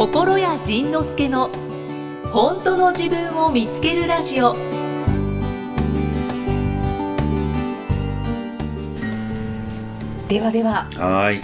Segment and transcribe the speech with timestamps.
[0.00, 1.50] 心谷仁之助の
[2.32, 4.56] 本当の自分を見つけるラジオ。
[10.26, 10.88] ではでは。
[10.96, 11.42] はい。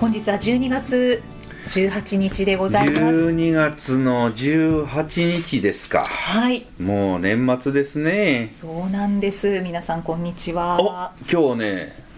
[0.00, 1.22] 本日は12月
[1.66, 3.02] 18日でございます。
[3.02, 6.04] 12月の18日ですか。
[6.04, 6.64] はい。
[6.80, 8.48] もう年末ですね。
[8.50, 9.60] そうなんです。
[9.60, 12.08] 皆さんこんにちおは今日ね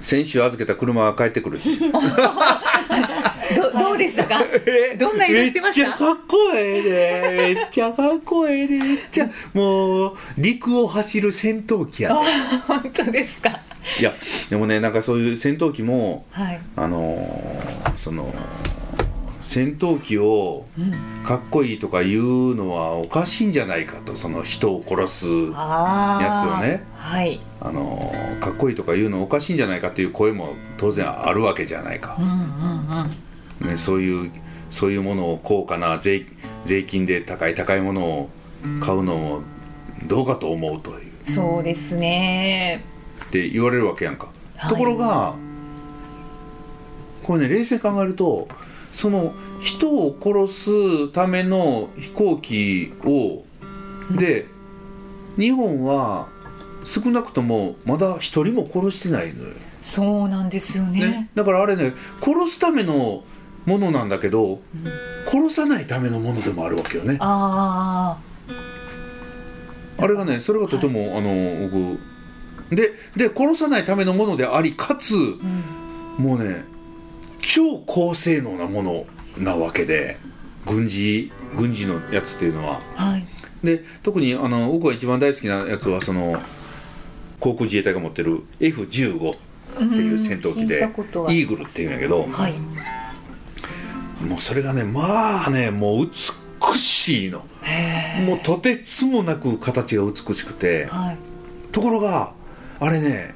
[0.00, 1.76] 先週預けた車が帰ってくる日
[3.72, 4.44] どどうでしたか？
[4.98, 5.88] どんな色してました？
[5.88, 13.60] めっちゃかっこええねめっちゃかっこええねめっちゃもう陸を走る戦闘機やねあ本当ですか？
[14.00, 14.12] いや
[14.50, 18.32] でもねなんかそういう戦闘機もはい、あのーその
[19.42, 22.18] 戦闘機をうん、かっこいいとか言
[22.50, 26.82] うのはおかしいんじゃないかとその人を殺すあやつをね。
[26.96, 27.40] はい。
[27.60, 32.16] あのーかっこいいとか言うのおかしいんじゃないかっていう声も当然あるわけじゃないか。
[32.18, 32.34] う、んうんう
[33.04, 33.10] ん
[33.60, 34.30] ね、そういう
[34.70, 36.26] そういうものを高価な税
[36.64, 38.30] 税金で高い高いものを
[38.80, 39.42] 買うのも
[40.06, 41.12] どうかと思うという。
[41.24, 42.84] そうですね。
[43.26, 44.70] って言われるわけやんか、はい。
[44.70, 45.34] ところが
[47.22, 48.48] これね冷静に考えると
[48.92, 53.44] その人を殺すための飛行機を
[54.10, 54.46] で
[55.36, 56.28] 日本は
[56.84, 61.00] 少なくともまだ一人も殺してないのよ、そうなんですよね。
[61.00, 63.24] ね、だからあれね殺すための
[63.66, 64.60] ものなんだけど
[65.28, 67.18] 殺さないためのものでもあるわけよね。
[67.20, 68.16] あ
[69.98, 71.98] あれがねそれがとても、あの僕
[72.74, 75.20] でで殺さないためのものでありかつあ、う
[76.22, 76.64] ん、もうね
[77.40, 79.06] 超高性能なもの
[79.38, 80.18] なわけで
[80.64, 82.80] 軍事軍事のやつっていうのは。
[82.94, 83.26] はい。
[83.64, 86.40] で特にあの僕が一番大好きなやつはその
[87.40, 89.36] 航空自衛隊が持ってる F15 っ
[89.76, 92.54] ていう戦闘機でイーグルっていうんやけどはい
[94.20, 97.44] もうそれがねまあねもう美しいの。
[97.62, 100.86] へもうとてつもなく形が美しくて。
[100.86, 101.18] えはい。
[101.72, 102.32] ところが
[102.80, 103.34] あれね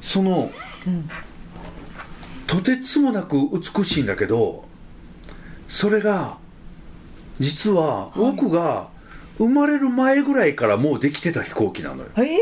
[0.00, 0.50] その
[0.86, 1.08] うん。
[2.46, 3.36] とてつもなく
[3.76, 4.64] 美しいんだけど
[5.68, 6.38] それが
[7.38, 8.18] 実ははい。
[8.18, 8.88] 僕が
[9.38, 12.10] 生まれる前ぐらいからもうできてた飛行機なのよ。
[12.16, 12.38] ええ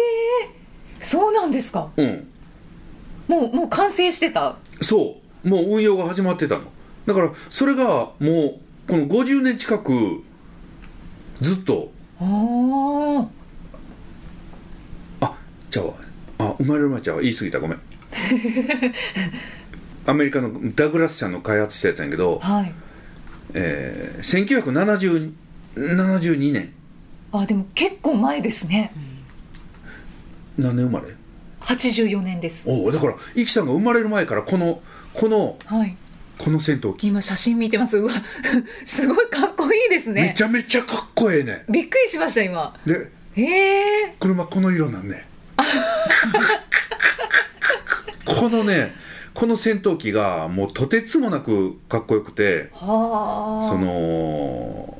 [1.02, 1.90] そうなんですか。
[1.96, 2.28] うん、
[3.28, 4.56] もうもう完成してた。
[4.80, 6.64] そうもう運用が始まってたの。
[7.06, 8.20] だからそれがもう
[8.88, 10.22] この50年近く
[11.40, 11.92] ずっと。
[15.20, 15.36] あ
[15.70, 15.82] じゃ
[16.38, 17.22] ああ生まれる前ちゃうわ。
[17.22, 17.60] 言い過ぎた。
[17.60, 17.80] ごめん。
[20.06, 22.72] アメリカのダグラス社の開発したやつやんけど、はい。
[23.54, 25.32] えー、1970
[25.76, 26.72] 72年。
[27.32, 28.92] あでも結構前ですね。
[30.58, 31.14] 何年生まれ？
[31.66, 32.68] 84年です。
[32.68, 34.80] おおだからイキさんが生まれる前からこの
[35.12, 35.96] このはい。
[36.38, 37.96] この戦闘機、今写真見てます。
[37.96, 38.12] うわ
[38.84, 40.22] すごいかっこいいですね。
[40.22, 41.64] めちゃめちゃかっこええね。
[41.68, 42.74] びっくりしました今。
[42.84, 43.42] でえ
[44.08, 45.26] え車この色なんね。
[48.26, 48.94] このね
[49.32, 53.68] この戦闘機がもうとてつもなくかっこよくてはあ。
[53.68, 54.98] そのこ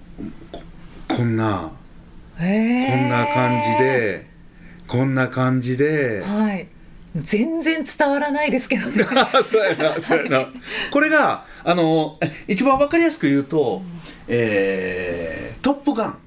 [1.08, 1.70] こんな
[2.38, 4.26] こんな感じで
[4.86, 6.22] こんな感じで。
[6.22, 6.66] はい。
[7.16, 9.04] 全然伝わらないですけどね。
[9.42, 10.48] そうやなそうやな。
[10.90, 13.82] これがあの一番わかりやすく言うと、
[14.28, 16.18] えートップガン」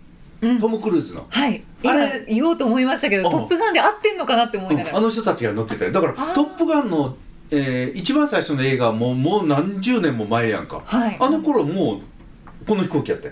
[0.42, 0.60] うん。
[0.60, 1.62] トム・クルーズの、はい。
[1.84, 7.16] 今あれ言おうと思いましたけど「あトップガン」で合ってんのかなって思いながら、うんあの人たちが乗っててだからあー「トップガンの」
[7.52, 11.18] えー一番最初の映画はもうもう何十年も前やんか、はい。
[11.20, 13.32] あの頃もうこの飛行機やって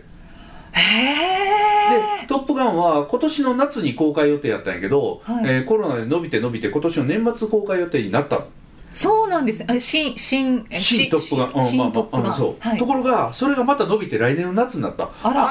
[0.77, 5.45] でへえ「トップガン」は今年の夏に公開予定やったんやけど、はい。
[5.45, 8.45] えーコロナで伸びて伸びて今年の年末公開予定になったの。
[8.93, 9.63] そうなんです。
[9.67, 12.79] あ新新え新しトップガン、うん新まあまあうんそう、はい。
[12.79, 15.09] ところがそれがまた伸びて来年の夏になった。
[15.23, 15.47] あら。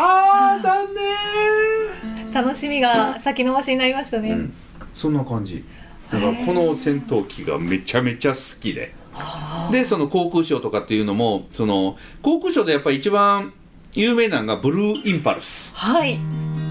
[0.54, 0.90] あーだね
[2.32, 4.52] 楽しみが先延ばしになりましたね、ー、うん、
[4.92, 5.64] そんな感じ。
[6.12, 8.94] だからこの戦闘機がめちゃめちゃ好きで。
[9.12, 13.52] はあでその航空ショーとかっていうのもその航空ショーでやっぱり一番
[13.96, 15.74] 有名なのがブルーインパルス。
[15.74, 16.20] はい。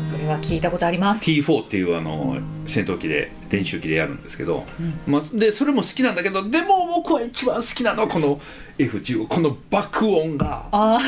[0.04, 1.26] それは聞いたことあります。
[1.26, 2.38] T4 っていうあの
[2.68, 5.12] 戦闘機で練習機でやるんですけど、うん。
[5.12, 8.40] まあ、でそれも好きなんだけどでも僕は一番好きなのはこの
[8.78, 11.00] F15 この爆音があ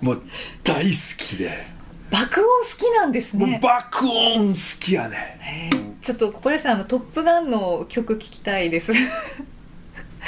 [0.00, 0.22] もう
[0.64, 3.60] 大好きで、ー爆音好きなんですね。
[3.62, 5.68] 爆音好きやね。
[6.00, 8.94] ちょっとこれさんあの「トップガン」の曲聞きたいです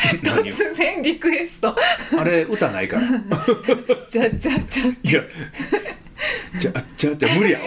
[0.22, 1.76] 突然リクエスト。
[2.18, 3.02] あれ歌ないから。
[3.02, 3.08] い
[4.10, 4.84] じゃじゃじゃ
[5.16, 5.22] や。
[6.60, 7.64] じゃじゃじゃ無理やわ。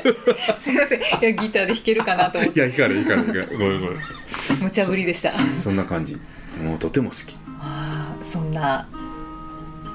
[0.58, 1.00] すいません。
[1.00, 3.98] いやギターで弾けるかなと思っいてや光る光る光るごめんごめん。
[4.62, 5.32] 無茶ぶりでした。
[5.58, 6.16] そんな感じ。
[6.62, 7.36] もうとても好き。
[7.60, 8.86] あーそんな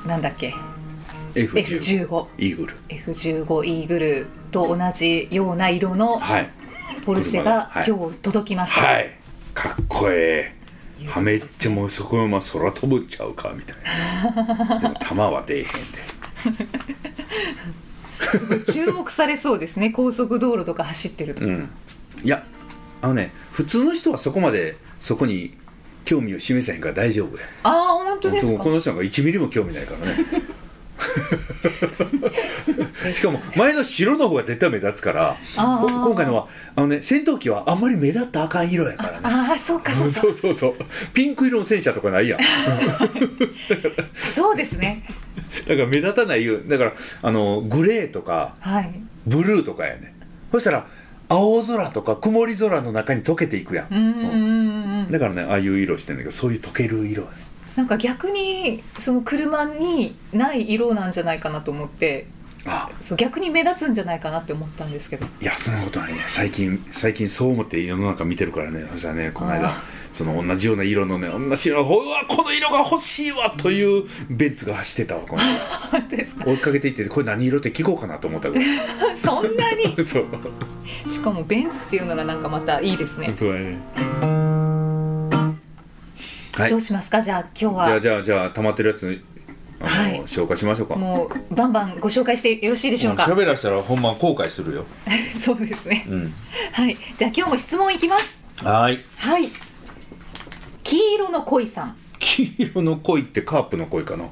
[0.06, 0.54] なんだっけ
[1.36, 2.74] ？F15 F15 イーグル。
[2.90, 6.50] F15 イーグルと同じような色のはい。
[7.06, 9.16] ポルシェが今日届きました、はい。
[9.54, 10.61] かっこええ
[11.08, 13.78] はめっちゃももうそこのまま空飛ぶんちゃうかみたい
[14.66, 14.80] な。
[14.80, 15.72] でも弾は出えへんで。
[18.72, 21.70] 注目されそうですね 高速道路とか走ってると、うん。
[22.24, 22.44] いや
[23.02, 25.58] あのね普通の人はそこまでそこに
[26.06, 27.44] 興味を示せへんから大丈夫や。
[27.64, 28.52] ああ本当ですか？
[28.54, 30.16] もこの人なんか1ミリも興味ないからね
[33.14, 39.20] しかも前の白の方が絶対目立つから今回のはあのね戦闘機はあんまり目立ったらあかん色やからね。
[39.24, 40.14] ああそうかそうか。
[40.22, 40.76] そうそうそう。
[41.14, 42.40] ピンク色の戦車とかないやん。
[44.34, 45.04] そうですね。
[45.68, 48.92] だから目立たないよだからあのグレーとかはい。
[49.26, 50.14] ブルーとかやね。
[50.52, 50.88] そしたら
[51.30, 55.08] 青空とか曇り空の中に溶けていくやん。
[55.12, 57.36] だからねああいう色してんだけどそういう溶ける色やね
[57.82, 62.28] なんか逆にその車にない色なんじゃないかなと思って
[62.64, 62.88] あ。
[63.00, 65.26] そう逆に目立つんじゃないかなって思ったんですけど。
[65.42, 66.20] いやそんなことないね。
[66.28, 68.86] 最近最近そう思って世の中見てるからね。
[68.94, 69.74] そしたらねこの間あ
[70.12, 75.42] その同じような色のね同じ色のうわこの色が欲しいわというベンツが走ってたわこの
[75.90, 76.46] 本当 ですか。
[76.46, 78.68] 追いかけていってこれ何色って聞こうかなと思ったぐらい
[79.18, 79.96] そんなに？
[80.06, 80.26] そう。
[81.10, 84.51] しかもベンツっていうのがなんかまたいいですね、そうやね
[86.62, 86.70] はい。
[86.70, 87.22] どうしますか？
[87.22, 89.22] じゃあ今日じゃあはじゃあじゃあ溜まってるやつ
[89.80, 90.22] あの、はい。
[90.24, 90.96] 紹介しましょうか。
[90.96, 93.24] もうバンバンご紹介してよろしいでしょうか？
[93.24, 94.86] 喋らしたらほんま後悔するよ。
[95.38, 96.06] そうですね。
[96.10, 96.34] うん。
[96.72, 96.96] はい。
[97.18, 98.40] じゃあ今日も質問いきます。
[98.64, 99.00] はい。
[99.18, 99.50] はい。
[100.84, 101.96] 黄色の鯉さん。
[102.20, 104.26] 黄色の鯉ってカープの鯉かな？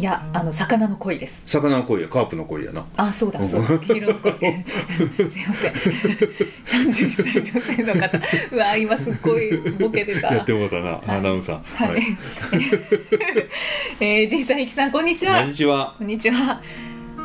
[0.00, 1.42] いやあの魚の鯉です。
[1.44, 2.86] 魚の鯉やカープの鯉やな。
[2.96, 3.78] あそうだそうだ。
[3.80, 4.38] 黄色の鯉。
[5.28, 5.72] すいません。
[5.74, 8.18] 31歳女性の方。
[8.50, 10.32] うわ今すっごいボケてた。
[10.32, 11.86] やってもうたな、アナウンサー。
[11.86, 12.02] はい、
[14.00, 15.42] えー、仁さん、いきさん、こんにちこんは。
[15.42, 15.94] にちは。
[15.98, 16.62] こんにちは。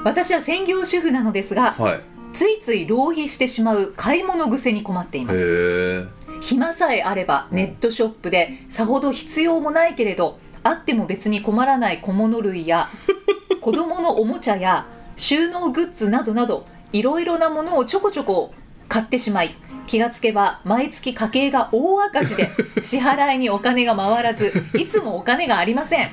[0.04, 2.02] 私は専業主婦なのですが、はい。
[2.34, 5.40] ついつい浪費してしまう買い物癖に困っています。
[5.40, 12.90] へえ暇さえあれば、ネットショップでさほど必要もないけれど、あっても別に困らない小物類や。
[13.62, 18.52] 子供のおもちゃや収納グッズなどなど、いろいろなものをちょこちょこ
[18.90, 19.56] 買ってしまい。
[19.86, 22.50] 気がつけば毎月家計が大赤字で
[22.84, 26.10] 支払いにお金が回らずいつもお金がありません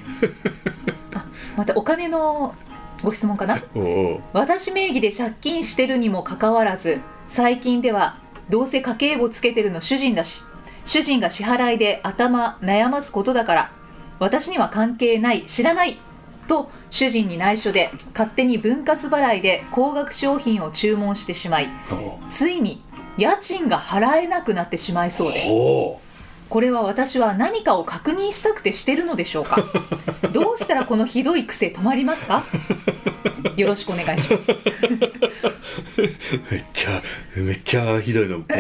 [1.16, 1.24] あ
[1.56, 2.54] またお金の
[3.02, 3.62] ご質問かな？
[4.34, 8.16] 私名義で借金してるにもかかわらず最近では
[8.50, 10.42] どうせ家計簿つけてるの主人だし
[10.84, 13.70] 主人が支払いで頭悩ますことだから
[14.22, 15.98] 私には関係ない知らない
[16.48, 21.68] と主人に内緒で勝手に分割払いで高額商品を注文してしまい
[22.28, 22.82] ついに
[23.18, 25.48] 家賃が払えなくなってしまいそうです。
[25.50, 26.00] お
[26.48, 29.64] これは私は何かを確認したくてしてるのでしょうか？
[30.32, 32.44] どうしたらこのひどい癖止まりますか？
[33.56, 34.42] よろしくお願いします。
[36.50, 37.02] めっちゃ
[37.36, 38.58] めっちゃひどいのぶぶっ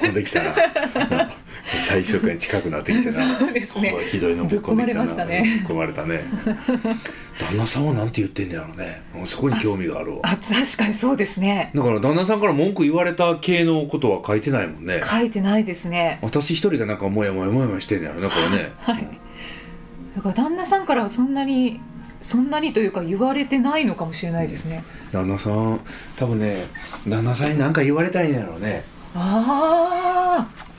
[0.00, 0.52] 込んできたな
[1.80, 3.12] 最終回に近くなってきてな。
[3.38, 3.94] そうですね。
[4.10, 5.04] ひどいのぶっ込んできたな。
[5.04, 5.62] ぶっ込まれましたね。
[5.66, 6.24] ぶっ込まれたね
[7.38, 9.02] 旦那さんはなんて言ってんだろうね。
[9.14, 10.20] もうそこに興味があるわ。
[10.22, 11.70] あ確かにそうですね。
[11.74, 15.00] だから旦那さんから文句言われた系のことは書いてないもんね。
[15.02, 16.18] 書いてないですね。
[16.22, 19.06] 私一人がなんかモヤモヤモヤモヤしてんだよねこれね、はい
[20.16, 21.80] だから旦那さんからはそんなに
[22.20, 24.84] そんなにというか言われてないのかもしれないですね。
[25.10, 25.80] 旦那さん
[26.16, 26.66] 多分ね
[27.08, 28.84] 旦那さんに何か言われたいんやろうね。
[29.14, 30.01] あ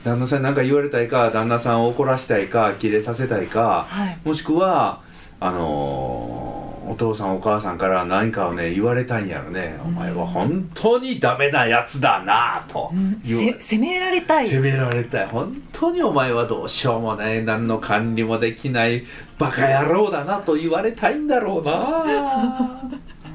[0.04, 4.18] 旦那さんに何か言われたいか旦那さんを怒らせたいかキレさせたいかあはい。
[4.24, 5.02] もしくは
[5.40, 12.92] あのーお父さんお母さんから何かをね言われたいんやろね、お前は本当にダメなやつだなと。
[12.94, 13.22] うん。
[13.24, 14.48] 責められたい。
[14.48, 15.28] 責められたい。
[15.28, 19.06] 本当にお前はどうしようもない何の管理もできない
[19.40, 22.82] バカ野郎だなと言われたいんだろうな。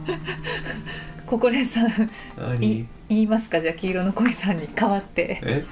[1.27, 1.89] ここれさんい
[2.37, 3.61] 何言いますか？
[3.61, 5.41] じゃあ黄色の恋さんに代わって。
[5.43, 5.65] え？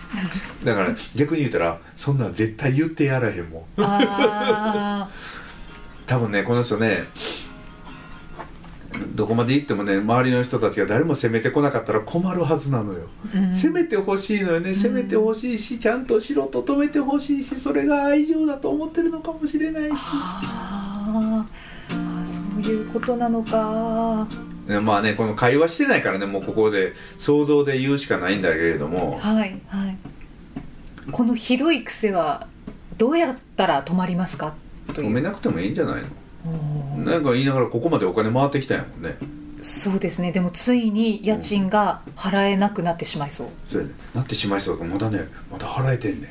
[0.64, 3.82] だから逆に言うたらそんなん絶対言ってやらへんもん。
[3.82, 5.08] あ
[6.06, 7.04] 多分ねこの人ね
[9.14, 13.54] どこまで行ってもね周りの人たちが誰も責めてこなかったら困るはずなのよ、あ、うん。
[13.54, 14.72] 責めてほしいのよね。
[14.72, 19.94] 責めてほしいしちゃんとしろと止めてほしいしそれが愛情だと思ってるのかもしれないし。
[20.12, 21.94] あー。
[21.94, 24.26] あーそういうことなのか。
[24.30, 29.18] ねまあねこの会話してないからねもうここで想像で言うしかないんだけれども。
[29.18, 29.96] はいはい。
[31.12, 32.49] このひどい癖は
[32.99, 34.54] どうやったら止まりますか？
[34.88, 36.02] 止めなくてもいいんじゃない
[36.44, 37.04] の？
[37.04, 39.16] なんか言いながらここまでお金回ってきたんやもんね。
[39.62, 40.32] そうですね。
[40.32, 43.49] でもついに家賃が払えなくなってしまいそう。
[43.70, 43.90] それね。
[44.14, 46.30] なってしまいそうだからまだねまだ払えてんねん。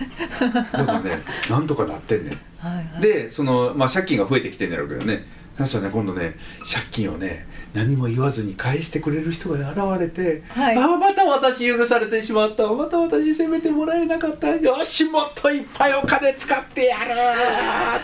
[0.72, 2.32] だからねなんとかなってんねん。
[2.58, 5.24] はいはい、でその、まあ、借金が増えてきてんだろうけどね
[5.66, 5.90] そしたらね。
[5.92, 10.76] 今度ね借金をね何も言わずに返してくれる人が、ね、現れて、はい。
[10.76, 12.66] ああまた私許されてしまった。
[12.68, 14.48] また私責めてもらえなかった。
[14.48, 17.12] よしもっといっぱいお金使ってやる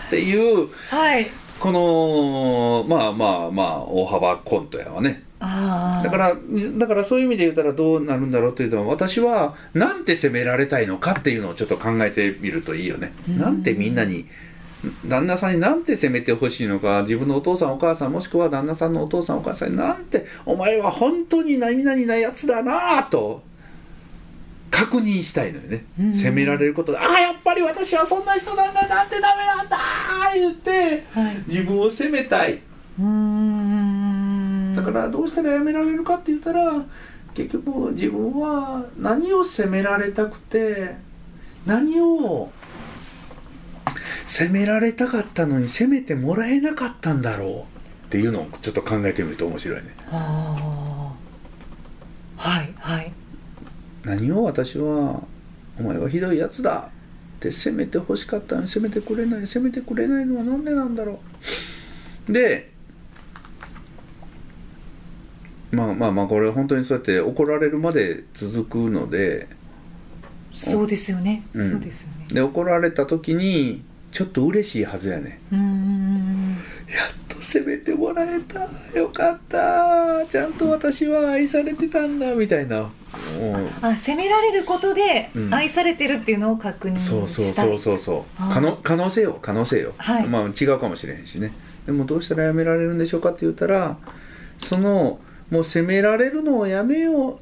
[0.06, 1.26] っていうはい。
[1.58, 5.24] このまあまあまあ大幅コントやわね。
[5.38, 6.36] だから
[6.78, 13.12] だからそういう意味で言ったらどうなるんだろうっていうと私はなんて責められたいのかっていうのをちょっと考えてみるといいよね。
[13.28, 13.38] うん。
[13.38, 14.26] なんてみんなに
[15.06, 23.42] 旦那さんになんて責めてほしいのか自分のお父さんお母さんもしくは旦那さんのお父さんお母さんになんてお前は本当に何々なやつだなぁと
[24.70, 26.12] 確認したいのよね、うん。
[26.12, 29.78] 責められることで「ああやっぱり私はそんな人なんだなんてダメなんだ」
[30.34, 31.36] 言ってはい。
[31.46, 32.60] 自分を責めたい。
[34.74, 36.84] だからどうしたらやめられるかって言ったら
[37.34, 40.96] 結局自分は何を責められたくて
[41.66, 42.50] 何を
[44.26, 48.06] 責められたかったのに責めてもらえなかったんだろう。
[48.06, 49.94] っていうのをちょっと考えてみると面白いね。
[50.10, 51.12] は
[52.62, 53.12] いはい。
[54.04, 55.22] 何を私は
[55.78, 56.88] 「お前はひどいやつだ」
[57.38, 59.46] って責めてほしかったのに責めてくれない。
[59.46, 61.18] 責めてくれないのは何でなんだろ
[62.28, 62.32] う。
[62.32, 62.70] で
[65.72, 69.48] まあまあまあこれ本当にそうやって怒られるまで続くので。
[70.54, 71.70] そうですよね、うん。
[71.72, 72.28] そうですよね。
[72.32, 73.82] で怒られた時に
[74.16, 76.56] ちょっと嬉しいはずやねん。
[76.88, 78.66] やっと責めてもらえた。
[78.98, 80.24] よかった。
[80.24, 82.80] ちゃんと私は愛されてたんだみたいな。
[82.80, 82.90] もう
[83.82, 85.52] あ責められることでうん。
[85.54, 88.42] 愛されてるっていうのを確認そうそうしたい、そうそうそう。
[88.42, 88.54] あー。
[88.54, 90.26] 可能可能性よ可能性よ、はい。
[90.26, 91.52] まあ違うかもしれへんしね。
[91.84, 93.98] でもどうしたらやめられるんでしょうかって言ったら
[94.56, 95.20] その
[95.50, 97.38] もう責められるのをやめよ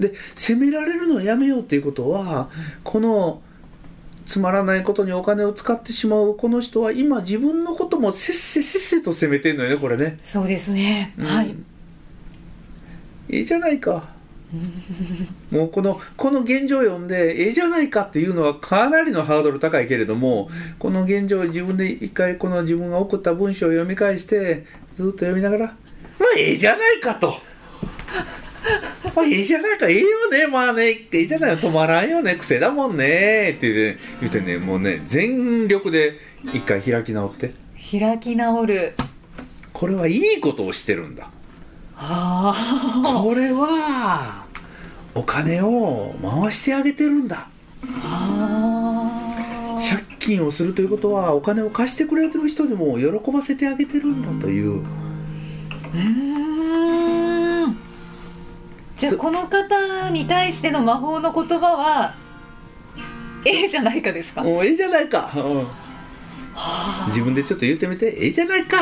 [0.00, 0.02] う。
[0.02, 2.50] で責められるのをやめようっていうことは
[2.82, 3.42] この
[4.26, 11.26] つまらないことにお金を使ってしまうこの人は今自分のこともせっせせっせと責めてんのよねこれね、そうですね、うん。
[11.26, 11.54] はい。
[13.28, 14.14] いいじゃないか。
[15.50, 24.64] もうこのこの現状を読んでええじゃないかっていうのはかなりのハードル高いけれどもこの現状を自分で一回この自分が送った文章を読み返して
[24.96, 25.66] ずっと読みながら
[26.18, 27.34] 「まあええじゃないか」と。
[29.14, 30.46] まあええじゃないかええよね。
[30.46, 32.36] まあねええじゃないよ止まらんよね。
[32.36, 33.54] 癖だもんね。
[33.56, 34.58] って言ってね。
[34.58, 36.18] もうね全力で
[36.52, 37.54] 一回開き直って。
[37.90, 38.94] 開き直る。
[39.72, 41.30] これはいいことをしてるんだ。
[41.98, 44.44] あこれは
[45.14, 47.48] お金を回してあげてるんだ。
[48.02, 54.80] あ借金をするということはお金を貸してくれてる人にも喜ばせてあげてるんだという。
[54.80, 56.42] うー。
[56.42, 56.45] ん
[58.96, 62.14] じゃあこの方に対しての魔法の言葉は
[63.44, 64.42] ええじゃないかですか？
[64.42, 65.66] もうええじゃないか、うん。
[67.08, 68.78] 自分でちょっと言ってみてええじゃないか。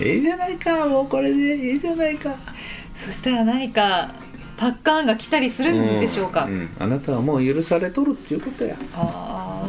[0.00, 0.86] ええじゃないか。
[0.86, 2.34] もうこれでええじゃないか。
[2.94, 4.14] そしたら何か
[4.56, 6.62] パッカーンが来たりするんでしょうか、ん。
[6.62, 6.70] ん。
[6.78, 8.76] あなたはもう許されとるっていうことや。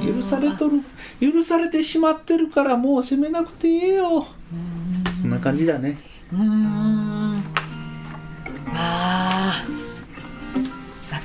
[0.04, 0.82] 許されとる。
[1.20, 4.26] 許されてしまってるからもう責めなくていいよ。
[5.22, 5.98] そんな感じだね。
[6.32, 7.29] うーん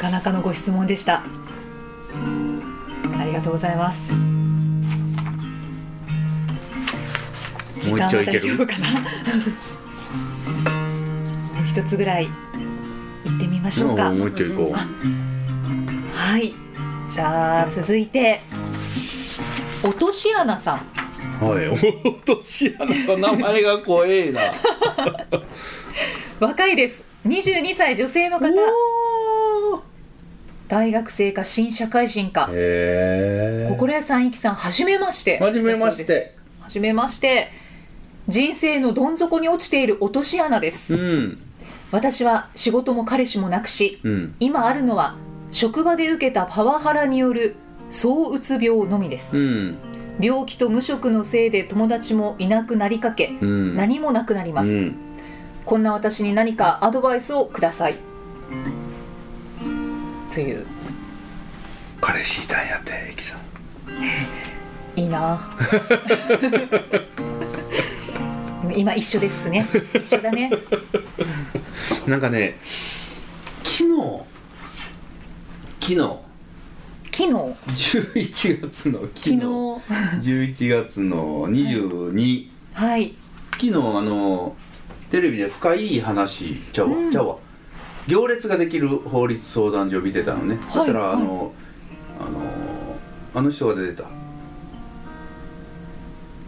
[0.05, 1.23] かなかのご質問でした。
[3.19, 4.13] ありがとうございます。
[7.81, 8.91] 時間は大丈夫かな？
[11.55, 12.29] もう一つぐらい
[13.25, 14.11] 行ってみましょうか。
[14.11, 16.53] もうもう一丁行こはい。
[17.09, 18.43] じゃあ続いて
[19.83, 20.87] 落とし穴さん。
[21.41, 21.69] うはい。
[22.05, 24.53] 落とし穴さん名前が怖えな。
[26.47, 27.05] 若いです。
[27.27, 28.51] 22歳女性の方
[30.75, 32.47] 大学生か新社会人か。
[32.49, 35.39] 心屋さんいきさんはじめまして。
[35.39, 36.35] はじめまして。
[36.59, 37.49] はじめまして。
[38.27, 41.39] 人生のどん底に落ちている落とし穴です、うん。
[41.93, 44.35] 私は仕事も彼氏もなくしうん。
[44.41, 45.15] 今あるのは
[45.53, 47.55] 職場で受けたパワハラによる
[47.89, 49.39] 躁うつ病のみです。
[49.39, 49.77] うん。
[50.19, 53.77] 病気と無職のせいで友達もいなくなりかけうん。
[53.77, 54.97] 何もなくなります、うん。
[55.65, 57.99] こんな私に何かアドバイスをください
[60.35, 60.67] という。
[62.01, 63.41] 彼氏いたんやってエキさん。
[65.01, 65.41] いいな。
[68.75, 69.65] 今一緒ですね。
[69.95, 70.51] 一緒だね。
[72.09, 72.59] なんかね
[73.63, 74.23] 昨日
[75.81, 75.99] 昨日。
[77.13, 77.31] 昨日。
[78.13, 79.37] 11月の昨昨日。
[79.37, 79.45] 日
[80.57, 83.15] 11月の22、はい。
[83.53, 84.57] 昨日あの
[85.11, 87.11] テレビで深い話ちゃうわ、うん。
[87.13, 87.44] ちゃうわ
[88.07, 91.17] 行列ができる法律相談所見てたのね、そしたらはい。
[91.17, 91.53] あの、
[92.21, 92.41] あの
[93.35, 94.05] あの人が出てた「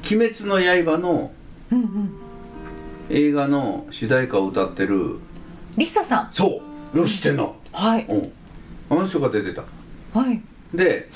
[0.09, 1.33] 鬼滅の刃」の
[1.73, 2.11] うんうん。
[3.09, 5.17] 映画の主題歌を歌ってる。
[5.77, 6.29] リサさん。
[6.33, 6.61] そ
[6.95, 7.57] うよしてんの。
[7.73, 8.07] はい。
[8.09, 8.33] うん。
[8.91, 9.63] あの人が出てた。
[10.19, 10.41] はい。
[10.75, 11.09] で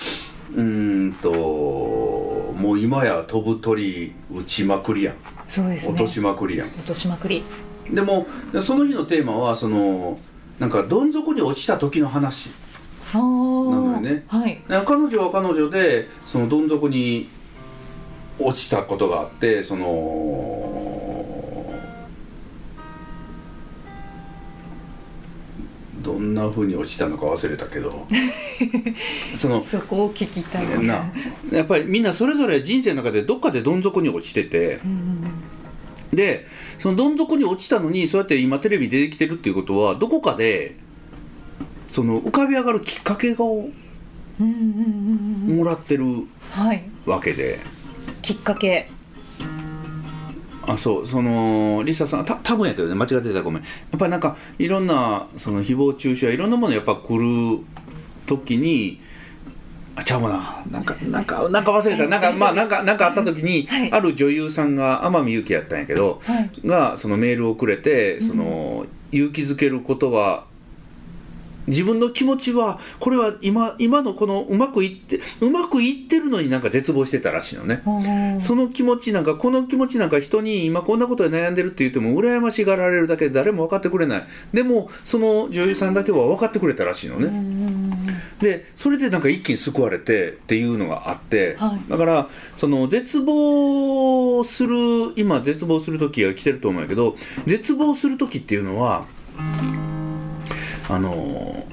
[0.54, 5.14] うーんともう今や飛ぶ鳥打ちまくりやん。
[5.49, 5.94] そうですね。
[5.94, 6.68] 落としまくりやん。
[6.68, 7.44] 落としまくり。
[7.90, 8.26] でも
[8.62, 10.18] その日のテーマはその
[10.60, 12.50] なんかどん底に落ちた時の話
[13.14, 14.24] なのよね。
[14.28, 14.62] はい。
[14.68, 17.30] 彼女は彼女でそのどん底に
[18.38, 19.86] 落ちたことがあってその
[26.02, 28.06] どんな風に落ちたのか忘れたけど。
[29.36, 31.10] そのそこを聞きたいな
[31.50, 35.39] やっぱりみんなそれぞれ人生の中でどっかでどん底に落ちててうんうん
[36.10, 36.46] で
[36.78, 40.76] そのどん底に落ちたのにそうやって今テレビ出てきてるっていうことはどこかで
[41.88, 43.68] その浮かび上がるきっかけを
[44.38, 46.04] もらってる
[46.50, 46.88] はい。
[47.06, 47.58] わけで。
[48.22, 48.90] きっかけ。
[50.66, 51.06] あそう。
[51.06, 53.62] そのリサさんた多分やけどね間違ってたらごめん。
[53.62, 57.60] やっぱりなんかいろんなその誹謗中傷やいろんなものやっぱ来る
[58.26, 59.00] 時に
[60.00, 60.64] あちゃうわな。
[60.71, 62.09] なんかなんかなんか忘れた。
[62.09, 63.92] なんかまあなんかなんかあった時に、はい。
[63.92, 66.50] ある女優さんが天海祐希やったんやけど、はい。
[66.66, 70.45] がそのメールをくれてその、勇気づけることは
[71.66, 78.38] 自分の気持ちはこれは今今のこのうまくいってうまくいってるのになんか絶望してたらしいのね。
[78.40, 84.26] その気持ちなんかこの気持ちなんか人に今こんなことで悩んでるって言っても羨ましがられるだけで誰も分かってくれない。
[84.52, 87.26] でもその女優さんだけは分かってくれたらしいのね。
[87.28, 88.00] ん
[88.40, 91.90] でそれでなんか一気に救われてっていうのがあって、はい。
[91.90, 99.06] だからその絶望する今絶望する時が来てると思うんやけど絶望する時っていうのは
[100.88, 101.66] あの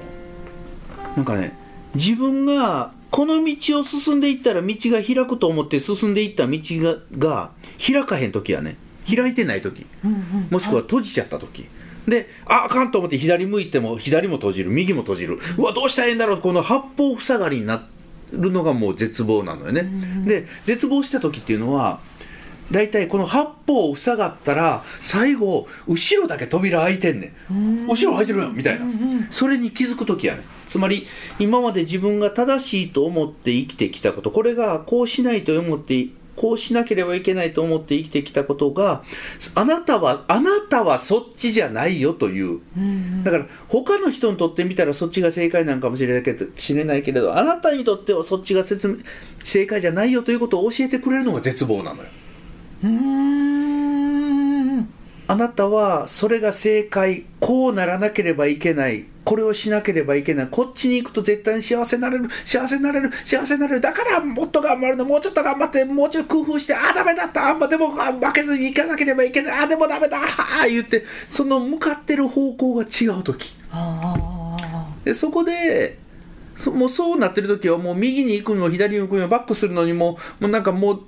[1.16, 1.58] なんかね
[1.96, 7.52] 自分がこの道を進んでいったら道が開くと思って進んでいった道がが
[7.86, 8.78] 開かへん時やね。
[9.10, 9.86] 開いてない時。
[10.04, 10.48] うんうん。
[10.52, 11.68] もしくは閉じちゃった時
[12.08, 15.40] でああかんと思って左向いても左も閉じる右も閉じる。
[15.58, 16.38] うわどうしたらいいんだろう。
[16.40, 17.86] この八方塞がりにな
[18.32, 19.90] るのがもう絶望なのよね、
[20.26, 22.00] で絶望した時っていうのは
[22.72, 27.88] 大体この八方塞がったら最後後ろだけ扉開いてんねん。
[27.88, 28.86] 後ろ開いてるやんみたいな、
[29.30, 30.44] それに気づく時やねん。
[30.68, 31.08] つまり
[31.40, 39.04] 今まで自分が正しいと思って生きてきたことこれがこうしないと思ってこうしなければいけないと思って生きてきたことが
[39.56, 42.62] あなたはあなたはそっちじゃないよという。
[42.78, 48.98] うんだから他の人にとってみたらそっちが正解なんかもしれないけど知れないけれどあなたにとってはそっちが説明
[49.44, 52.10] 正解じゃないよということを教えてくれるのが絶望なのよ。
[52.84, 54.90] うんうん。
[55.28, 60.48] あなたはそれが正解こうならなければいけないこれをしなければいけない。
[60.50, 62.30] こっちに行くと絶対に幸せになれる。
[62.46, 63.12] 幸せになれる。
[63.26, 63.82] 幸せになれる。
[63.82, 65.04] だからもっと頑張るの。
[65.04, 67.50] もうちょっと頑張ってもうちょい工夫してああダメだった。
[67.50, 69.60] あんまでもあ負けずに行かなければいけない。
[69.66, 70.20] あでもダメだ。
[70.20, 73.54] ああ言ってその向かってる方向が違う時。
[73.70, 76.07] ああでそこでそ
[76.74, 81.02] もうそうなってる時はもう右に行くのも左に行くのもバックするのにももうなんかも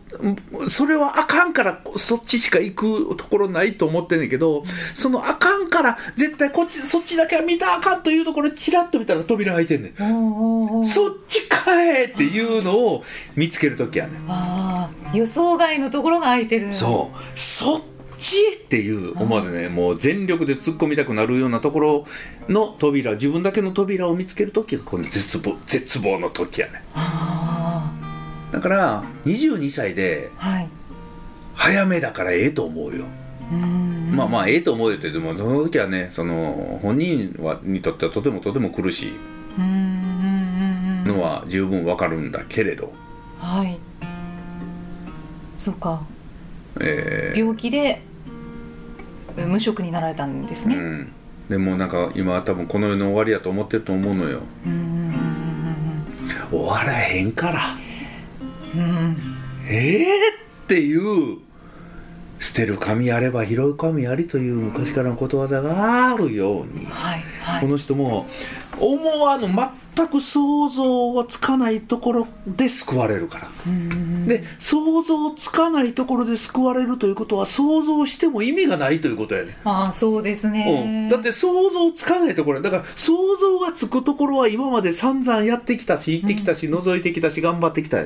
[0.54, 4.64] うそれはあかんからそっちしか行くところないと思ってんねんけど
[4.96, 10.86] そのあかんから絶対こっちそっちだけは見たらあかんというところチラッと見たら扉開いてんねん。
[10.86, 13.04] そっちかえっていうのを
[13.36, 15.18] 見つける時やねん。
[15.18, 16.74] 予想外のところが空いてる。
[16.74, 17.18] そう。
[17.38, 17.82] そっ
[18.20, 22.06] ちっていう思わずねもう全力で突っ込みたくなるようなところ
[22.48, 27.92] の扉自分だけの扉を見つける時がこの絶望絶望の時やねあ
[28.52, 30.70] だから22歳であはい。
[31.60, 33.06] 早めだからええと思うよ、
[33.52, 34.14] うん。
[34.16, 39.12] まあまあええと思うよってでもその時はねその本人はにとってはとてもとても苦しい
[41.06, 42.94] のは十分わかるんだけれど、
[43.40, 43.78] はい。
[45.58, 46.02] そうか。
[46.80, 47.40] えー。
[47.40, 48.09] 病気でえ
[49.38, 50.76] 無職になられたんですね。
[50.76, 51.12] うん、
[51.50, 54.42] でもなんか今は多分この世の終わりやと思ってると思うのよ。
[56.52, 57.60] 終わらへんから。
[58.76, 59.18] うん
[59.68, 61.40] ええっていう
[62.40, 66.86] 捨てる神あれば拾う神ありという昔からのことわざがあるように。
[66.86, 67.62] はいはい。
[67.62, 68.28] この人も
[68.80, 73.50] 思わぬ全く想像がつかないところで救われるから。
[74.28, 79.58] で想像つかないところで救われるということは想像しても意味がないということやね。
[79.64, 82.62] ああそうですうん、ねだって想像つかないところ。
[82.62, 88.00] だから想像がつくところは今まで散々やってきたし行ってきたし、覗いてきたし頑張ってきた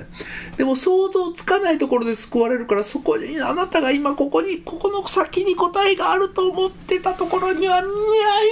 [0.57, 2.63] でも想像つかないところで救われる。
[2.65, 7.88] からそこにあなたが今ここにここの先に答えがあると思ってたところにはな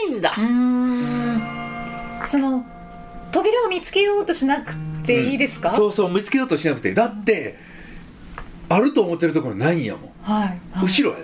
[0.10, 0.34] いんだ。
[0.38, 1.31] うーん
[2.27, 2.65] その
[3.31, 6.93] 扉を見つけようとしなくていいですか、そうそう見つけようとしなくて。
[6.93, 7.57] だって
[8.69, 11.23] あると思ってるところないんやもん、はい、はい、後ろや。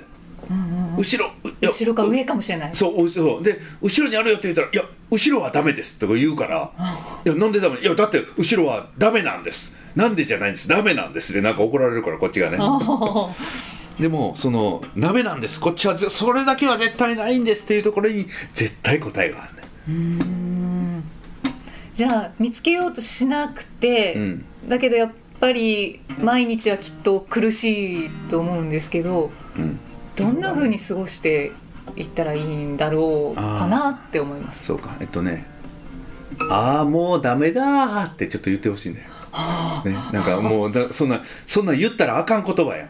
[0.49, 0.95] うんうんうん。
[0.97, 1.31] 後ろ
[1.61, 2.75] 後ろか上かもしれない。
[2.75, 3.43] そうそう。
[3.43, 6.71] で後ろにあるよって言ったら「いや後ろはダメです」とか言うから
[7.25, 7.79] 「いやなんでダメ？
[7.79, 9.75] いやだって後ろはダメなんです。
[9.95, 10.67] なんでじゃないんです？
[10.67, 12.57] ダメなんです」でなんか怒られるからこっちがね。
[12.59, 13.29] あ
[13.99, 15.59] でもその「ダメなんです。
[15.59, 19.61] こっちはぜそれだけは絶対ないんです」っていうところに絶対答えがあるね。
[19.89, 20.56] ーうーん
[21.97, 24.45] じゃあ見つけようとしなくて、うん。
[24.67, 29.79] だけどやっぱり毎日はきっと苦しいと思うんですけどうん。
[30.15, 31.53] どんな風に過ごして
[31.95, 34.67] いったらいいんだろうかなって思います。
[34.67, 34.95] そうか。
[34.99, 35.47] えっとね
[36.51, 42.89] 「ああもうダメだ」ってちょっと言ってほしいんだよはね、なんかもうだそんなそんなん言ったらあかん言葉やん。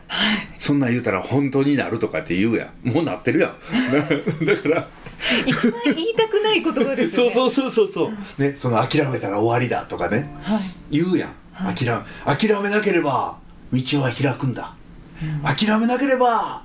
[0.58, 2.90] そんなん言ったら本当になるとかって言うやん。
[2.90, 3.56] もうなってるやん。
[4.46, 4.88] だからあ
[5.46, 7.32] 一番言いたくない言葉ですよね。
[7.34, 10.30] そうそうそうそうねその諦めたら終わりだとかね。
[10.44, 10.62] はい。
[10.92, 11.76] 言うやん、はい。
[11.76, 13.38] 諦め諦めなければ
[13.74, 14.74] 道は開くんだ、
[15.44, 16.62] 諦めなければ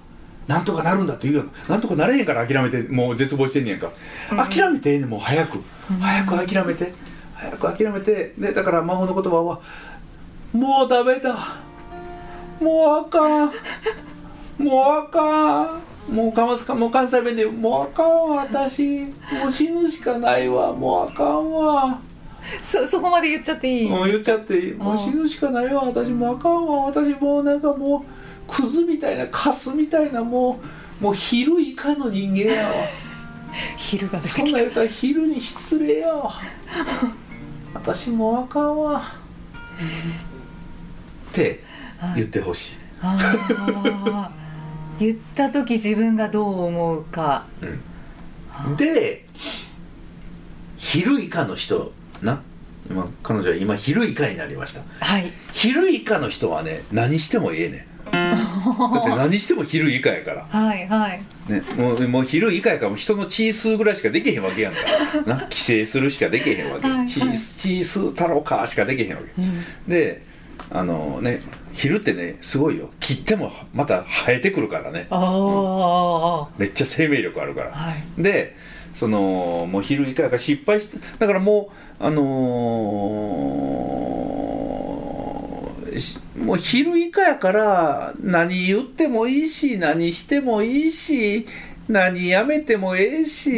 [0.46, 1.50] なんとかなるんだって言うやん。
[1.68, 3.90] なんとかなれへんから諦めてもう絶望してんねやんか、
[4.30, 4.38] うん。
[4.38, 5.58] 諦めてええねんもう早く、
[6.00, 6.92] 早く諦めて。
[7.34, 8.34] 早く諦めて。
[8.38, 9.60] でだから魔法の言葉は
[10.52, 11.56] 「もうダメだ。
[12.60, 13.52] もうあかん。
[14.58, 19.00] もうあかん」もうかますかもう関西弁で「もうあかんわ私。
[19.00, 21.98] もう死ぬしかないわもうあかんわ」
[22.60, 23.88] そそこまで言っちゃっていい？
[23.88, 24.74] もう言っちゃっていい。
[24.74, 26.84] もう死ぬしかないわ私もうあかんわ。
[26.86, 28.04] 私もうなんかも
[28.48, 30.58] うクズみたいなカスみたいなも
[31.00, 32.70] うもう昼以下の人間やわ。
[33.76, 36.32] 昼がそんなん言ったら昼に失礼やわ。
[37.74, 39.00] 私もうあかんわ。
[41.30, 41.62] って
[42.16, 42.74] 言ってほしい、
[45.06, 47.46] 言った時自分がどう思うか。
[48.76, 49.26] で
[50.76, 52.42] 昼以下の人な。
[52.90, 54.82] 今彼女は今昼以下になりました。
[55.00, 55.32] はい。
[55.52, 57.92] 昼以下の人はね何してもええねん。
[58.12, 60.46] だって 何しても昼以下やから。
[60.48, 61.22] はいはい。
[61.48, 64.80] ね、もうもう昼以下やからもう人の血数ぐらいしかできへんわけやんか
[65.26, 65.42] らな。
[65.44, 66.88] 規制するしかできへんわけ。
[66.88, 67.08] はいはい。
[67.08, 67.20] 血
[67.56, 69.42] 血数太郎かしかできへんわけ。
[69.42, 69.64] うん。
[69.88, 70.22] で
[70.70, 71.40] あのね
[71.72, 72.90] 昼ってねすごいよ。
[73.00, 75.06] 切ってもまた生えてくるからね。
[75.10, 77.72] ああめっちゃ生命力あるから。
[77.72, 78.22] はい。
[78.22, 78.56] で
[78.94, 81.70] そのもう昼以下やから失敗してだからも
[82.00, 91.46] うあのーしもう昼以下やから何言ってもいいし何してもいいし
[91.88, 93.50] 何やめてもええし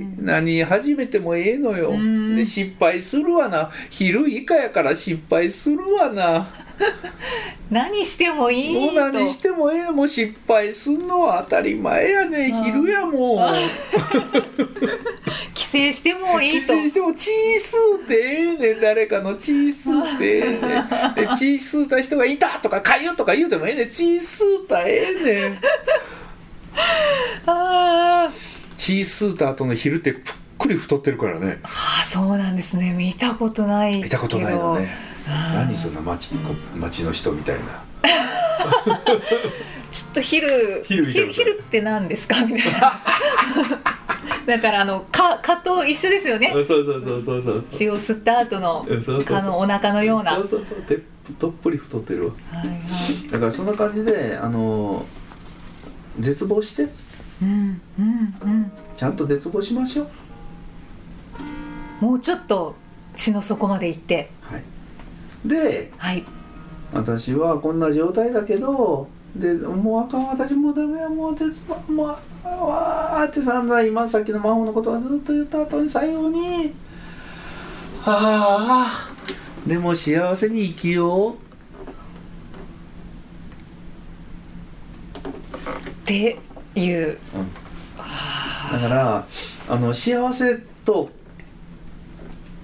[0.00, 0.24] うん。
[0.24, 1.90] 何始めてもええのよ。
[1.90, 2.36] うん。
[2.36, 3.70] で失敗するわな。
[3.90, 6.48] 昼以下やから失敗するわな。
[7.70, 9.90] 何してもいもう何してもええ。
[9.90, 12.50] もう失敗すんのは当たり前やね。
[12.52, 13.42] あー昼やもん。
[13.42, 13.54] あ
[15.54, 16.74] 規制してもいいと。
[16.74, 18.18] 規制してもチースーってえ
[18.54, 18.80] えねん。
[18.80, 20.58] 誰かのチースーってええねん。
[21.30, 23.90] でチースーた人がいたとかかゆとか言うてもええねん。
[23.90, 25.58] チースーたええねん
[27.46, 28.76] あー。
[28.76, 30.22] チースーた後の昼ってぷっ
[30.58, 31.60] くり太ってるからね。
[31.64, 32.92] あーそうなんですね。
[32.92, 34.88] 見たことない見たことないのね。
[35.54, 37.82] 何そんな町こ町の人みたいな。
[39.90, 42.36] ちょっと昼昼昼って何ですか？
[42.46, 43.00] みたいな。
[44.46, 46.50] だからあの蚊蚊と一緒ですよね。
[46.52, 47.64] そうそうそうそうそう。
[47.70, 48.86] 血を吸った後の
[49.26, 50.36] 蚊のお腹のような。
[50.36, 50.78] そうそうそう。
[50.82, 50.98] て
[51.38, 52.32] どっぷり太ってるわ。
[52.52, 53.30] はいはい。
[53.30, 55.04] だからそんな感じであの
[56.18, 56.88] 絶望して。
[57.42, 58.72] うんうんうん。
[58.96, 60.04] ちゃんと絶望しましょ
[62.00, 62.04] う。
[62.04, 62.74] もうちょっと
[63.16, 64.30] 血の底まで行って。
[64.42, 64.62] はい。
[65.44, 66.24] ではい。
[66.92, 76.72] 私はこんな状態だけどでもうあかん私もうダメやもう絶望もうあわーって散々今さっきの魔法のことはずっと言った後に最後に
[78.06, 79.10] 「ああ
[79.66, 81.34] でも幸せに生きよう」
[86.08, 86.38] って
[86.74, 87.18] いう。
[88.72, 89.26] だから
[89.68, 91.10] あの幸せと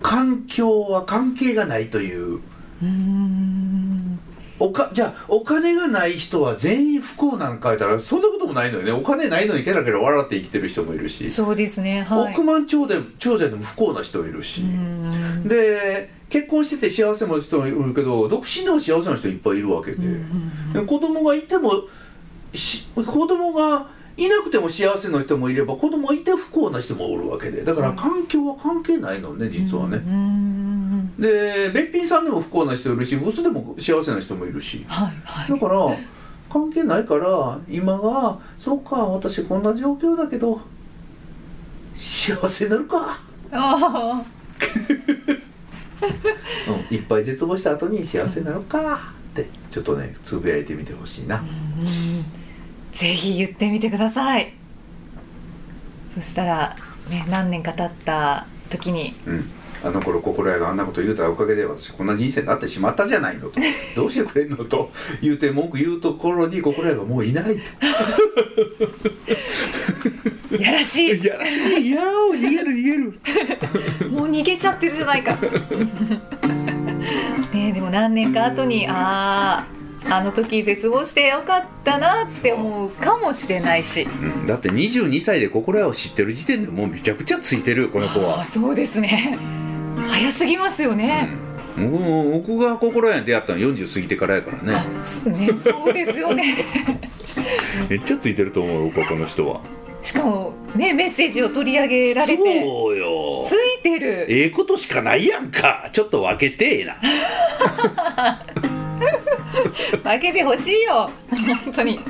[0.02, 2.40] 環境は関係がないという。
[4.60, 8.92] おかじゃあお金がない人は全員不幸なんか言ったらそんなこともないのよね。
[8.92, 12.32] お金ないのにケラケラ笑って生きてる人もいるし、そうですねはい。
[12.32, 14.62] 億万長者長者でも不幸な人いるし、
[15.44, 20.08] で結婚してて幸せな人もいるけど独身でも幸せな人いっぱいいるわけで,、うんう
[20.70, 21.74] んで子供がいてもし
[22.54, 23.86] 子供が
[24.16, 27.64] いなくても幸せな人もいれば子供いて不幸な人もおるわけで。
[27.64, 30.00] だから環境は関係ないのね実はね、
[31.18, 34.84] でべっぴんさんでも不幸な人いるしブスでも幸せな人もいるし。
[34.86, 35.50] はいはい。
[35.50, 35.96] だから
[36.48, 40.60] 関係ないから今がそうか私こんな状況だけど
[41.92, 43.18] 幸せになるか、
[43.50, 44.22] あ
[46.90, 52.43] うん、いっぱい絶望した後に幸せになるかってちょっとねつぶやいてみてほしいな、うん
[52.94, 54.54] ぜひ言ってみてください。
[56.10, 56.76] そしたら、
[57.10, 59.50] ね、何年か経った時にうん、
[59.82, 63.60] あの頃心屋があんなこと言うたおかげで私こんな人生になってしまったじゃないのと。
[63.96, 67.50] どうしてくれんのと言うて文句言うところに心屋がもういないと。
[70.56, 71.16] い やらしい。
[71.16, 71.88] いやらしい。
[71.88, 73.20] いやー逃げる逃げる。
[74.10, 75.32] もう逃げちゃってるじゃないか。
[77.52, 84.02] ねえでも何年か後にあああの時絶望してよかったなって思うかもしれないし。
[84.02, 84.46] うん。
[84.46, 88.40] だって22歳で心屋を知ってる時点でもうめちゃくちゃついてるこの子あは。
[88.42, 89.38] あそうですね。
[90.08, 91.28] 早すぎますよね、
[91.78, 94.72] うん、僕が心屋に出会ったの40過ぎてからやからね。
[95.32, 96.56] ねそうですよね。
[97.88, 99.60] めっちゃついてると思うよここの人は。
[100.02, 102.36] しかもねメッセージを取り上げられて。
[102.36, 103.44] そうよ。
[103.46, 104.26] ついてる。
[104.28, 105.88] ええことしかないやんか。
[105.92, 107.00] ちょっと分けてえな
[110.02, 111.10] 分けてほしいよ。
[111.64, 112.00] 本当に。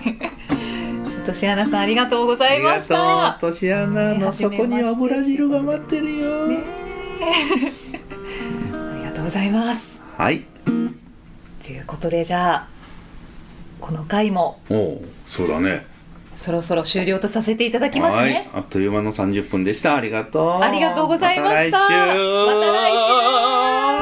[1.25, 3.39] 年穴さんありがとうございました。
[3.41, 6.59] とう年穴の底には油汁が待ってるよ、ね
[8.73, 10.01] ありがとうございます。
[10.17, 10.45] はい。
[11.65, 12.69] ということでじゃあ
[13.81, 14.61] この回も。
[14.69, 15.87] おうそうだね。
[16.35, 18.31] そろそろ終了とさせていただきますはい。
[18.31, 19.97] ねあっという間の30分でした。
[19.97, 20.63] ありがとう。
[20.63, 21.79] ありがとうございました。
[21.79, 22.93] また来
[23.91, 23.94] 週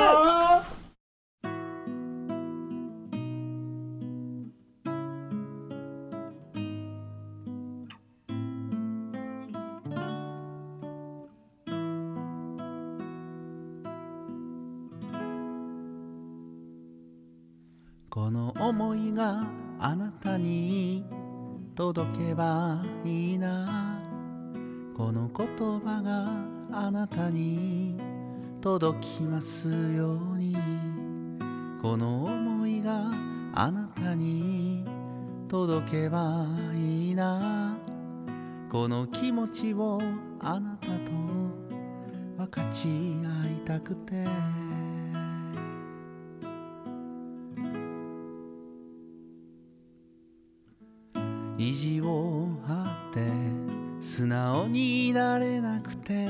[21.94, 24.00] 届けばいいな。
[24.96, 25.46] この言
[25.78, 26.26] 葉が
[26.74, 28.00] あなたに
[28.62, 30.56] 届きますように。
[31.82, 33.10] この思いが
[33.52, 34.86] あなたに
[35.48, 37.76] 届けばいいな。
[38.70, 40.00] この気持ちを
[40.40, 40.92] あなたと
[42.38, 44.61] 分かち合いたくて。
[51.62, 53.20] 意地を張って
[54.00, 56.26] 素直になれなくて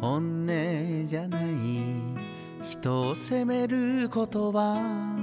[0.00, 1.44] 本音じゃない
[2.64, 5.16] 人を責める言葉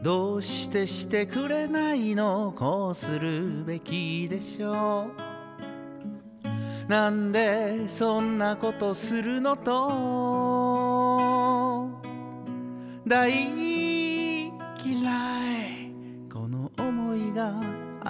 [0.00, 5.08] どうしてしてくれないのこうするべきでしょ
[6.86, 6.88] う。
[6.88, 9.90] なんでそんなことするのと
[13.04, 13.77] 大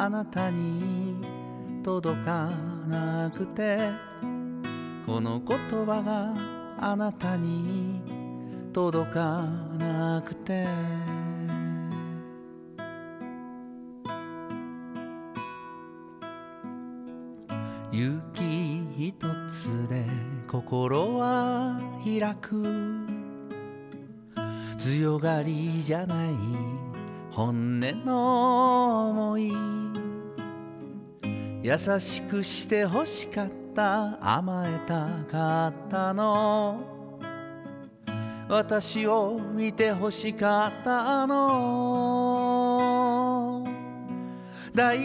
[0.08, 1.16] あなたに
[1.84, 2.50] 届か
[2.88, 3.90] なくて
[5.04, 6.34] この言葉が
[6.80, 8.00] あなたに
[8.72, 9.42] 届か
[9.78, 10.66] なくて。
[17.92, 19.14] 勇気一
[19.50, 20.06] つで
[20.50, 23.06] 心は開く。
[24.78, 26.28] 強がりじゃない
[27.30, 29.87] 本音の思い。
[31.68, 34.16] 優しくして欲しかった。
[34.38, 36.80] 甘えたかったの。
[38.48, 42.06] 私を見て欲しかったの。
[44.74, 45.04] 大好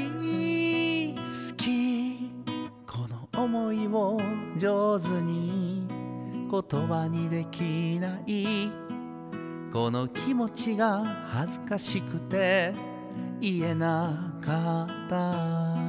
[1.58, 2.32] き。
[2.88, 4.22] この思いを
[4.56, 5.86] 上手に
[6.50, 8.72] 言葉にできない。
[9.74, 12.74] この気持ちが恥ずかしくて
[13.42, 15.83] 言えなかった。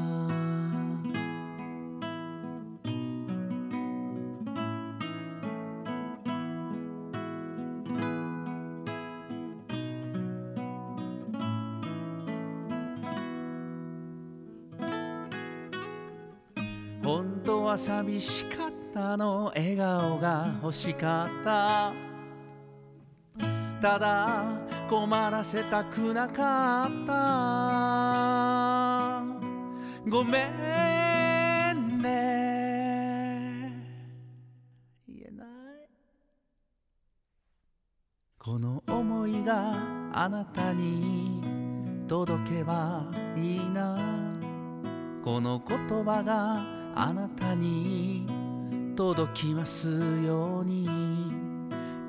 [17.75, 19.47] は寂しかったの。
[19.47, 21.93] 笑顔が欲しかった。
[23.81, 24.45] ただ
[24.89, 27.13] 困らせたくなかった。
[30.09, 30.47] ごめ
[31.73, 33.73] んね。
[35.09, 35.49] 言えない。
[38.39, 39.75] この思いが
[40.13, 41.43] あなたに
[42.07, 43.05] 届けば
[43.37, 43.99] いいな。
[45.25, 48.25] この言葉があなたに
[48.95, 49.89] 届きます
[50.25, 50.89] ように。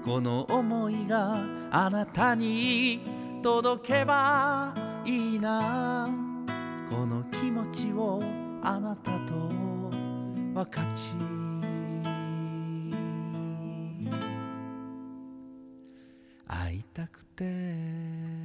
[0.05, 3.01] この思いがあなたに
[3.41, 6.07] 届けばいいな。
[6.91, 8.21] この気持ちを
[8.61, 9.33] あなたと
[10.53, 11.09] 分かち。
[16.47, 18.44] 会いたくて。